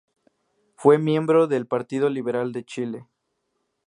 [0.77, 3.07] Fue miembro del Partido Liberal de Chile.